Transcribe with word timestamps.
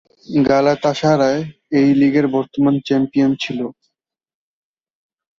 গালাতাসারায় 0.45 1.41
এই 1.79 1.89
লীগের 1.99 2.25
বর্তমান 2.35 2.75
চ্যাম্পিয়ন 2.87 3.31
ছিল। 3.43 3.59